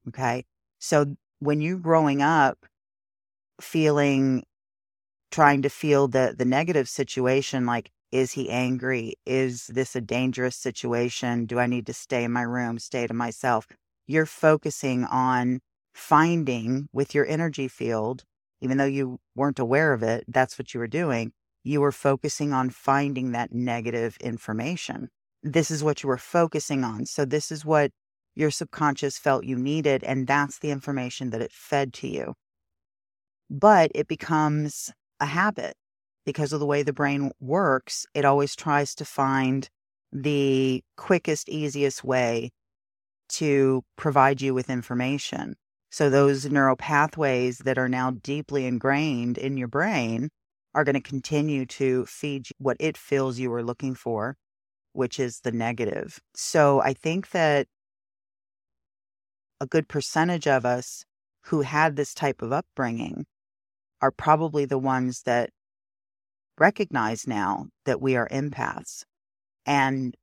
okay 0.07 0.45
so 0.78 1.17
when 1.40 1.61
you're 1.61 1.78
growing 1.78 2.23
up 2.23 2.59
feeling 3.61 4.45
trying 5.30 5.62
to 5.62 5.68
feel 5.68 6.09
the 6.09 6.35
the 6.37 6.45
negative 6.45 6.88
situation 6.88 7.66
like 7.66 7.90
is 8.12 8.33
he 8.33 8.49
angry 8.49 9.14
is 9.26 9.66
this 9.66 9.95
a 9.95 10.00
dangerous 10.00 10.57
situation 10.57 11.45
do 11.45 11.59
i 11.59 11.66
need 11.66 11.87
to 11.87 11.92
stay 11.92 12.25
in 12.25 12.33
my 12.33 12.42
room 12.42 12.78
stay 12.78 13.07
to 13.07 13.14
myself 13.14 13.66
you're 14.07 14.26
focusing 14.26 15.04
on 15.04 15.61
finding 15.99 16.88
with 16.92 17.14
your 17.14 17.26
energy 17.26 17.68
field, 17.68 18.25
even 18.61 18.78
though 18.78 18.85
you 18.85 19.18
weren't 19.35 19.59
aware 19.59 19.92
of 19.92 20.02
it, 20.02 20.25
that's 20.28 20.59
what 20.59 20.73
you 20.73 20.80
were 20.80 20.87
doing. 20.87 21.33
You 21.64 21.80
were 21.80 21.92
focusing 21.92 22.52
on 22.52 22.71
finding 22.71 23.33
that 23.33 23.52
negative 23.52 24.16
information. 24.21 25.09
This 25.42 25.71
is 25.71 25.85
what 25.85 26.02
you 26.02 26.09
were 26.09 26.16
focusing 26.16 26.85
on. 26.85 27.04
So, 27.07 27.25
this 27.25 27.52
is 27.52 27.64
what 27.64 27.90
your 28.38 28.52
subconscious 28.52 29.18
felt 29.18 29.45
you 29.45 29.57
needed, 29.57 30.04
and 30.04 30.26
that's 30.26 30.61
the 30.61 30.71
information 30.71 31.30
that 31.30 31.42
it 31.42 31.50
fed 31.50 31.92
to 31.92 32.07
you. 32.09 32.35
But 33.50 33.90
it 33.95 34.07
becomes 34.07 34.92
a 35.18 35.26
habit 35.26 35.75
because 36.25 36.52
of 36.52 36.61
the 36.61 36.66
way 36.66 36.85
the 36.85 36.92
brain 36.92 37.33
works. 37.40 38.07
It 38.14 38.25
always 38.25 38.54
tries 38.54 38.95
to 38.95 39.04
find 39.04 39.68
the 40.12 40.85
quickest, 40.97 41.49
easiest 41.49 42.04
way 42.04 42.50
to 43.30 43.83
provide 43.97 44.40
you 44.40 44.54
with 44.54 44.71
information. 44.71 45.57
So 45.90 46.09
those 46.09 46.47
neural 46.47 46.76
pathways 46.76 47.59
that 47.59 47.76
are 47.76 47.88
now 47.88 48.12
deeply 48.12 48.66
ingrained 48.66 49.37
in 49.37 49.57
your 49.57 49.68
brain 49.68 50.28
are 50.75 50.85
going 50.85 50.95
to 50.95 51.00
continue 51.00 51.66
to 51.66 52.07
feed 52.07 52.47
what 52.59 52.76
it 52.78 52.97
feels 52.97 53.38
you 53.40 53.52
are 53.52 53.64
looking 53.64 53.95
for, 53.97 54.37
which 54.92 55.18
is 55.18 55.40
the 55.40 55.50
negative. 55.50 56.21
So 56.35 56.80
I 56.83 56.92
think 56.92 57.30
that 57.30 57.66
a 59.61 59.67
good 59.67 59.88
percentage 59.88 60.47
of 60.47 60.65
us 60.65 61.05
who 61.47 61.62
had 61.62 61.97
this 61.97 62.15
type 62.15 62.43
of 62.43 62.53
upbringing 62.53 63.27
are 64.00 64.11
probably 64.11 64.65
the 64.65 64.79
ones 64.79 65.23
that 65.23 65.50
recognize 66.59 67.27
now 67.27 67.67
that 67.85 68.00
we 68.00 68.17
are 68.17 68.29
empaths 68.29 69.05
and 69.67 70.17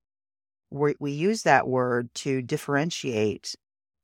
we, 0.72 0.96
we 1.00 1.12
use 1.12 1.44
that 1.44 1.68
word 1.68 2.10
to 2.15 2.42
differentiate 2.42 3.56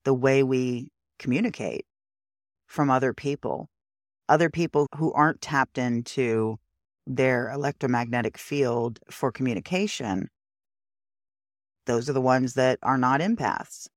the 0.06 0.14
way 0.14 0.44
we 0.44 0.90
communicate 1.20 1.86
from 2.68 2.90
other 2.90 3.14
people, 3.14 3.70
other 4.30 4.50
people 4.50 4.88
who 4.96 5.12
aren't 5.14 5.42
tapped 5.42 5.78
into 5.78 6.58
their 7.06 7.50
electromagnetic 7.52 8.38
field 8.38 9.00
for 9.10 9.32
communication. 9.32 10.30
Those 11.86 12.10
are 12.10 12.14
the 12.14 12.22
ones 12.22 12.54
that 12.54 12.80
are 12.82 12.98
not 12.98 13.20
empaths. 13.20 13.88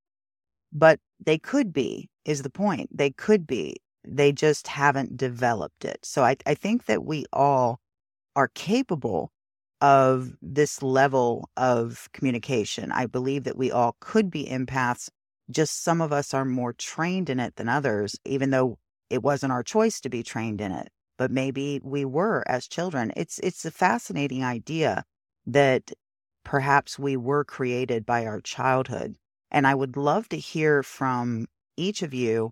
But 0.73 0.99
they 1.25 1.39
could 1.39 1.73
be, 1.73 2.09
is 2.25 2.43
the 2.43 2.51
point. 2.51 2.97
They 2.97 3.11
could 3.11 3.47
be. 3.47 3.77
They 4.07 4.33
just 4.33 4.69
haven't 4.69 5.17
developed 5.17 5.85
it. 5.85 5.99
So 6.03 6.25
I, 6.25 6.37
I 6.47 6.55
think 6.55 6.87
that 6.87 7.05
we 7.05 7.25
all 7.33 7.81
are 8.37 8.49
capable 8.49 9.31
of 9.81 10.33
this 10.41 10.83
level 10.83 11.49
of 11.57 12.09
communication. 12.13 12.93
I 12.93 13.07
believe 13.07 13.45
that 13.45 13.57
we 13.57 13.71
all 13.71 13.97
could 14.01 14.31
be 14.31 14.47
empaths. 14.47 15.11
Just 15.51 15.83
some 15.83 16.01
of 16.01 16.13
us 16.13 16.33
are 16.33 16.45
more 16.45 16.73
trained 16.73 17.29
in 17.29 17.39
it 17.41 17.57
than 17.57 17.69
others, 17.69 18.17
even 18.25 18.51
though 18.51 18.79
it 19.11 19.23
wasn't 19.23 19.53
our 19.53 19.63
choice 19.63 20.01
to 20.01 20.09
be 20.09 20.23
trained 20.23 20.61
in 20.61 20.73
it. 20.73 20.89
But 21.19 21.31
maybe 21.31 21.81
we 21.85 22.05
were 22.05 22.43
as 22.47 22.67
children. 22.67 23.13
It's 23.17 23.39
it's 23.41 23.65
a 23.65 23.71
fascinating 23.71 24.43
idea 24.43 25.05
that 25.47 25.93
perhaps 26.45 26.99
we 26.99 27.17
were 27.17 27.45
created 27.45 28.05
by 28.07 28.27
our 28.27 28.41
childhood. 28.41 29.17
And 29.55 29.69
I 29.69 29.75
would 29.77 29.97
love 29.97 30.29
to 30.31 30.37
hear 30.37 30.83
from 30.83 31.47
each 31.77 32.03
of 32.03 32.13
you 32.13 32.51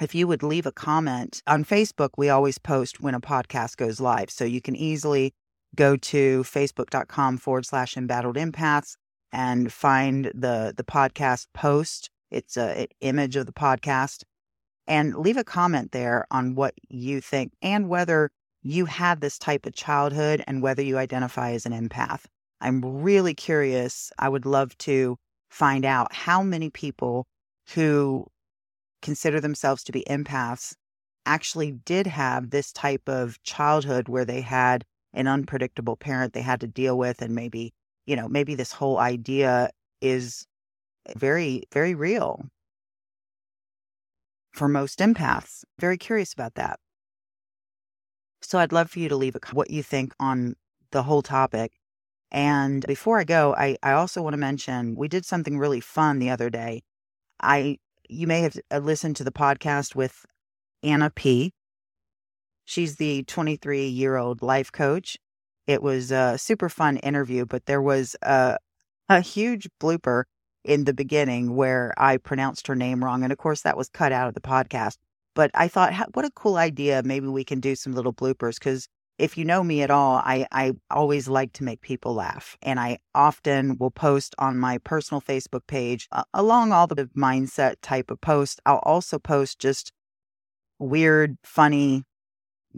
if 0.00 0.14
you 0.14 0.26
would 0.26 0.42
leave 0.42 0.64
a 0.64 0.72
comment 0.72 1.42
on 1.46 1.62
Facebook, 1.62 2.10
we 2.16 2.30
always 2.30 2.56
post 2.56 3.02
when 3.02 3.14
a 3.14 3.20
podcast 3.20 3.76
goes 3.76 4.00
live. 4.00 4.30
So 4.30 4.46
you 4.46 4.62
can 4.62 4.74
easily 4.74 5.34
go 5.76 5.94
to 5.96 6.42
facebook.com 6.44 7.36
forward 7.36 7.66
slash 7.66 7.98
embattled 7.98 8.36
empaths 8.36 8.94
and 9.30 9.70
find 9.70 10.32
the, 10.34 10.72
the 10.74 10.84
podcast 10.84 11.48
post. 11.52 12.08
It's 12.30 12.56
a, 12.56 12.82
an 12.82 12.86
image 13.02 13.36
of 13.36 13.44
the 13.44 13.52
podcast 13.52 14.22
and 14.86 15.16
leave 15.16 15.36
a 15.36 15.44
comment 15.44 15.92
there 15.92 16.26
on 16.30 16.54
what 16.54 16.72
you 16.88 17.20
think 17.20 17.52
and 17.60 17.90
whether 17.90 18.30
you 18.62 18.86
had 18.86 19.20
this 19.20 19.38
type 19.38 19.66
of 19.66 19.74
childhood 19.74 20.42
and 20.46 20.62
whether 20.62 20.80
you 20.82 20.96
identify 20.96 21.50
as 21.50 21.66
an 21.66 21.72
empath. 21.72 22.22
I'm 22.62 23.02
really 23.02 23.34
curious. 23.34 24.10
I 24.18 24.30
would 24.30 24.46
love 24.46 24.78
to 24.78 25.18
find 25.48 25.84
out 25.84 26.12
how 26.12 26.42
many 26.42 26.70
people 26.70 27.26
who 27.74 28.26
consider 29.02 29.40
themselves 29.40 29.82
to 29.84 29.92
be 29.92 30.04
empaths 30.08 30.74
actually 31.26 31.72
did 31.72 32.06
have 32.06 32.50
this 32.50 32.72
type 32.72 33.08
of 33.08 33.40
childhood 33.42 34.08
where 34.08 34.24
they 34.24 34.40
had 34.40 34.84
an 35.12 35.26
unpredictable 35.26 35.96
parent 35.96 36.32
they 36.32 36.42
had 36.42 36.60
to 36.60 36.66
deal 36.66 36.96
with 36.96 37.22
and 37.22 37.34
maybe 37.34 37.72
you 38.06 38.16
know 38.16 38.28
maybe 38.28 38.54
this 38.54 38.72
whole 38.72 38.98
idea 38.98 39.70
is 40.00 40.46
very 41.16 41.62
very 41.72 41.94
real. 41.94 42.46
For 44.52 44.68
most 44.68 44.98
empaths 44.98 45.64
very 45.78 45.98
curious 45.98 46.32
about 46.32 46.54
that. 46.54 46.80
So 48.40 48.58
i'd 48.58 48.72
love 48.72 48.90
for 48.90 48.98
you 48.98 49.08
to 49.08 49.16
leave 49.16 49.36
a, 49.36 49.40
what 49.52 49.70
you 49.70 49.82
think 49.82 50.14
on 50.18 50.54
the 50.90 51.02
whole 51.02 51.22
topic 51.22 51.72
and 52.30 52.86
before 52.86 53.18
i 53.18 53.24
go 53.24 53.54
i, 53.56 53.76
I 53.82 53.92
also 53.92 54.22
want 54.22 54.34
to 54.34 54.38
mention 54.38 54.94
we 54.94 55.08
did 55.08 55.24
something 55.24 55.58
really 55.58 55.80
fun 55.80 56.18
the 56.18 56.30
other 56.30 56.50
day 56.50 56.82
i 57.40 57.78
you 58.08 58.26
may 58.26 58.40
have 58.40 58.56
uh, 58.70 58.78
listened 58.78 59.16
to 59.16 59.24
the 59.24 59.30
podcast 59.32 59.94
with 59.94 60.24
Anna 60.82 61.10
P. 61.10 61.52
She's 62.64 62.96
the 62.96 63.22
23 63.24 63.86
year 63.86 64.16
old 64.16 64.42
life 64.42 64.72
coach. 64.72 65.16
It 65.66 65.82
was 65.82 66.10
a 66.10 66.38
super 66.38 66.68
fun 66.68 66.96
interview, 66.98 67.44
but 67.44 67.66
there 67.66 67.82
was 67.82 68.16
a, 68.22 68.56
a 69.08 69.20
huge 69.20 69.68
blooper 69.80 70.24
in 70.64 70.84
the 70.84 70.94
beginning 70.94 71.54
where 71.54 71.92
I 71.98 72.16
pronounced 72.16 72.66
her 72.66 72.74
name 72.74 73.04
wrong. 73.04 73.22
And 73.22 73.32
of 73.32 73.38
course, 73.38 73.62
that 73.62 73.76
was 73.76 73.88
cut 73.88 74.12
out 74.12 74.28
of 74.28 74.34
the 74.34 74.40
podcast. 74.40 74.96
But 75.34 75.50
I 75.54 75.68
thought, 75.68 75.94
what 76.14 76.24
a 76.24 76.30
cool 76.34 76.56
idea. 76.56 77.02
Maybe 77.04 77.28
we 77.28 77.44
can 77.44 77.60
do 77.60 77.74
some 77.76 77.92
little 77.92 78.12
bloopers 78.12 78.58
because 78.58 78.88
if 79.18 79.36
you 79.36 79.44
know 79.44 79.64
me 79.64 79.82
at 79.82 79.90
all, 79.90 80.16
I, 80.24 80.46
I 80.52 80.72
always 80.90 81.28
like 81.28 81.52
to 81.54 81.64
make 81.64 81.80
people 81.80 82.14
laugh. 82.14 82.56
And 82.62 82.78
I 82.78 82.98
often 83.14 83.76
will 83.78 83.90
post 83.90 84.34
on 84.38 84.58
my 84.58 84.78
personal 84.78 85.20
Facebook 85.20 85.66
page, 85.66 86.08
uh, 86.12 86.22
along 86.32 86.72
all 86.72 86.86
the 86.86 87.06
mindset 87.16 87.74
type 87.82 88.10
of 88.10 88.20
posts. 88.20 88.60
I'll 88.64 88.78
also 88.84 89.18
post 89.18 89.58
just 89.58 89.92
weird, 90.78 91.36
funny 91.42 92.04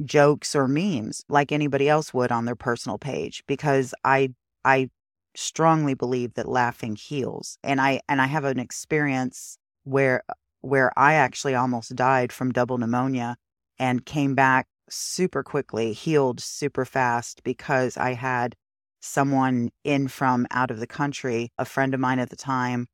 jokes 0.04 0.54
or 0.54 0.66
memes 0.66 1.24
like 1.28 1.52
anybody 1.52 1.88
else 1.88 2.14
would 2.14 2.32
on 2.32 2.46
their 2.46 2.56
personal 2.56 2.96
page 2.96 3.42
because 3.46 3.92
I, 4.02 4.32
I 4.64 4.88
strongly 5.36 5.92
believe 5.92 6.34
that 6.34 6.48
laughing 6.48 6.96
heals. 6.96 7.58
And 7.62 7.80
I, 7.80 8.00
and 8.08 8.20
I 8.22 8.26
have 8.26 8.44
an 8.44 8.58
experience 8.58 9.58
where, 9.84 10.22
where 10.62 10.98
I 10.98 11.14
actually 11.14 11.54
almost 11.54 11.94
died 11.94 12.32
from 12.32 12.52
double 12.52 12.78
pneumonia 12.78 13.36
and 13.78 14.06
came 14.06 14.34
back 14.34 14.68
super 14.90 15.42
quickly, 15.42 15.92
healed 15.92 16.40
super 16.40 16.84
fast 16.84 17.42
because 17.44 17.96
I 17.96 18.14
had 18.14 18.56
someone 19.00 19.70
in 19.84 20.08
from 20.08 20.46
out 20.50 20.70
of 20.70 20.80
the 20.80 20.86
country, 20.86 21.50
a 21.58 21.64
friend 21.64 21.94
of 21.94 22.00
mine 22.00 22.18
at 22.18 22.30
the 22.30 22.36
time, 22.36 22.86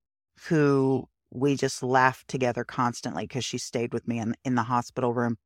who 0.48 1.08
we 1.30 1.56
just 1.56 1.82
laughed 1.82 2.28
together 2.28 2.64
constantly 2.64 3.24
because 3.24 3.44
she 3.44 3.58
stayed 3.58 3.92
with 3.92 4.06
me 4.06 4.18
in, 4.18 4.34
in 4.44 4.54
the 4.54 4.62
hospital 4.62 5.12
room. 5.12 5.36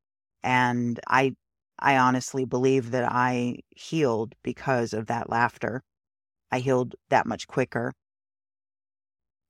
And 0.42 1.00
I, 1.08 1.32
I 1.78 1.96
honestly 1.96 2.44
believe 2.44 2.90
that 2.90 3.10
I 3.10 3.60
healed 3.70 4.34
because 4.42 4.92
of 4.92 5.06
that 5.06 5.30
laughter. 5.30 5.82
I 6.50 6.58
healed 6.58 6.94
that 7.08 7.26
much 7.26 7.46
quicker. 7.46 7.92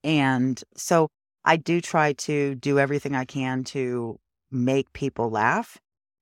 And 0.05 0.63
so 0.77 1.09
I 1.45 1.57
do 1.57 1.81
try 1.81 2.13
to 2.13 2.55
do 2.55 2.79
everything 2.79 3.15
I 3.15 3.25
can 3.25 3.65
to 3.65 4.19
make 4.51 4.93
people 4.93 5.31
laugh 5.31 5.79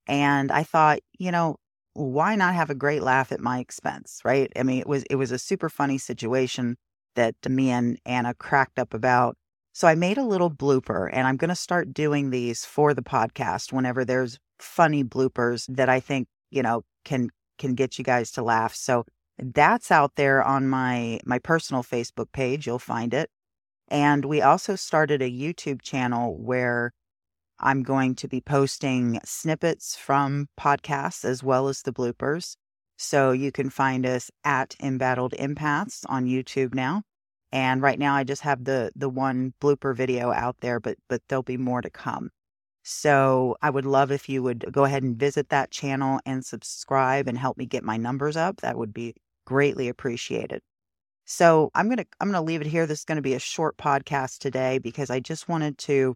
and 0.09 0.51
I 0.51 0.63
thought, 0.63 0.99
you 1.19 1.31
know, 1.31 1.57
why 1.93 2.35
not 2.35 2.55
have 2.55 2.69
a 2.69 2.75
great 2.75 3.03
laugh 3.03 3.31
at 3.31 3.39
my 3.39 3.59
expense, 3.59 4.19
right? 4.25 4.51
I 4.55 4.63
mean, 4.63 4.79
it 4.79 4.87
was 4.87 5.03
it 5.09 5.15
was 5.15 5.31
a 5.31 5.39
super 5.39 5.69
funny 5.69 5.97
situation 5.99 6.77
that 7.15 7.35
uh, 7.45 7.49
me 7.49 7.69
and 7.69 7.99
Anna 8.05 8.33
cracked 8.33 8.79
up 8.79 8.93
about. 8.93 9.37
So 9.73 9.87
I 9.87 9.95
made 9.95 10.17
a 10.17 10.23
little 10.23 10.49
blooper 10.49 11.09
and 11.13 11.27
I'm 11.27 11.37
going 11.37 11.49
to 11.49 11.55
start 11.55 11.93
doing 11.93 12.31
these 12.31 12.65
for 12.65 12.93
the 12.93 13.03
podcast 13.03 13.71
whenever 13.71 14.03
there's 14.03 14.39
funny 14.59 15.03
bloopers 15.03 15.65
that 15.69 15.89
I 15.89 15.99
think, 15.99 16.27
you 16.49 16.63
know, 16.63 16.83
can 17.05 17.29
can 17.59 17.75
get 17.75 17.97
you 17.99 18.03
guys 18.03 18.31
to 18.31 18.41
laugh. 18.41 18.73
So 18.73 19.05
that's 19.37 19.91
out 19.91 20.15
there 20.15 20.43
on 20.43 20.67
my 20.67 21.19
my 21.23 21.37
personal 21.39 21.83
Facebook 21.83 22.31
page, 22.33 22.65
you'll 22.65 22.79
find 22.79 23.13
it. 23.13 23.29
And 23.89 24.25
we 24.25 24.41
also 24.41 24.75
started 24.75 25.21
a 25.21 25.31
YouTube 25.31 25.81
channel 25.81 26.35
where 26.37 26.93
I'm 27.59 27.83
going 27.83 28.15
to 28.15 28.27
be 28.27 28.41
posting 28.41 29.19
snippets 29.23 29.95
from 29.95 30.47
podcasts 30.59 31.25
as 31.25 31.43
well 31.43 31.67
as 31.67 31.81
the 31.81 31.93
bloopers. 31.93 32.55
So 32.97 33.31
you 33.31 33.51
can 33.51 33.69
find 33.69 34.05
us 34.05 34.31
at 34.43 34.75
Embattled 34.81 35.33
Empaths 35.33 36.03
on 36.07 36.25
YouTube 36.25 36.73
now. 36.73 37.03
And 37.51 37.81
right 37.81 37.97
now 37.97 38.15
I 38.15 38.23
just 38.23 38.43
have 38.43 38.65
the 38.65 38.91
the 38.95 39.09
one 39.09 39.53
blooper 39.61 39.95
video 39.95 40.31
out 40.31 40.57
there, 40.61 40.79
but 40.79 40.97
but 41.07 41.21
there'll 41.27 41.43
be 41.43 41.57
more 41.57 41.81
to 41.81 41.89
come. 41.89 42.29
So 42.83 43.55
I 43.61 43.69
would 43.69 43.85
love 43.85 44.11
if 44.11 44.29
you 44.29 44.43
would 44.43 44.71
go 44.71 44.83
ahead 44.85 45.03
and 45.03 45.17
visit 45.17 45.49
that 45.49 45.71
channel 45.71 46.19
and 46.25 46.45
subscribe 46.45 47.27
and 47.27 47.37
help 47.37 47.57
me 47.57 47.65
get 47.65 47.83
my 47.83 47.97
numbers 47.97 48.37
up. 48.37 48.61
That 48.61 48.77
would 48.77 48.93
be 48.93 49.15
greatly 49.45 49.87
appreciated. 49.89 50.61
So 51.25 51.69
I'm 51.75 51.87
going 51.87 51.97
to 51.97 52.05
I'm 52.19 52.31
going 52.31 52.41
to 52.41 52.47
leave 52.47 52.61
it 52.61 52.67
here. 52.67 52.87
This 52.87 52.99
is 52.99 53.05
going 53.05 53.17
to 53.17 53.21
be 53.21 53.35
a 53.35 53.39
short 53.39 53.77
podcast 53.77 54.39
today 54.39 54.79
because 54.79 55.09
I 55.09 55.19
just 55.19 55.47
wanted 55.47 55.77
to 55.79 56.15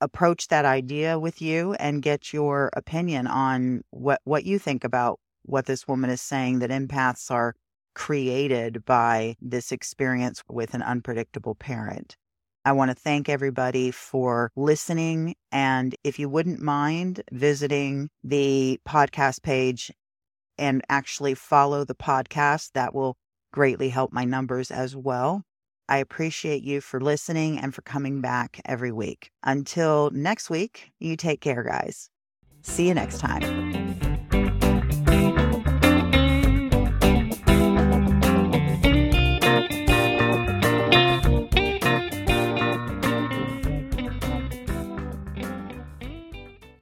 approach 0.00 0.48
that 0.48 0.64
idea 0.64 1.18
with 1.18 1.42
you 1.42 1.74
and 1.74 2.02
get 2.02 2.32
your 2.32 2.70
opinion 2.74 3.26
on 3.26 3.82
what 3.90 4.20
what 4.24 4.44
you 4.44 4.58
think 4.58 4.84
about 4.84 5.18
what 5.42 5.66
this 5.66 5.86
woman 5.86 6.10
is 6.10 6.20
saying 6.20 6.58
that 6.58 6.70
empaths 6.70 7.30
are 7.30 7.54
created 7.94 8.84
by 8.84 9.36
this 9.40 9.72
experience 9.72 10.42
with 10.48 10.74
an 10.74 10.82
unpredictable 10.82 11.54
parent. 11.54 12.16
I 12.64 12.72
want 12.72 12.90
to 12.90 12.94
thank 12.94 13.28
everybody 13.28 13.90
for 13.90 14.50
listening. 14.56 15.36
And 15.52 15.94
if 16.02 16.18
you 16.18 16.28
wouldn't 16.28 16.60
mind 16.60 17.22
visiting 17.30 18.10
the 18.24 18.80
podcast 18.86 19.42
page 19.42 19.92
and 20.58 20.82
actually 20.88 21.34
follow 21.34 21.84
the 21.84 21.94
podcast, 21.94 22.72
that 22.72 22.92
will 22.92 23.16
greatly 23.52 23.88
help 23.88 24.12
my 24.12 24.24
numbers 24.24 24.70
as 24.70 24.96
well. 24.96 25.42
I 25.88 25.98
appreciate 25.98 26.62
you 26.62 26.80
for 26.80 27.00
listening 27.00 27.58
and 27.58 27.74
for 27.74 27.82
coming 27.82 28.20
back 28.20 28.60
every 28.64 28.92
week. 28.92 29.30
Until 29.42 30.10
next 30.12 30.50
week, 30.50 30.92
you 30.98 31.16
take 31.16 31.40
care, 31.40 31.62
guys. 31.62 32.10
See 32.62 32.88
you 32.88 32.94
next 32.94 33.18
time. 33.18 34.05